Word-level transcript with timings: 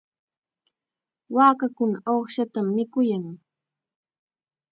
Waakakuna 1.35 1.97
uqshatam 2.17 2.67
mikuyan. 2.75 3.25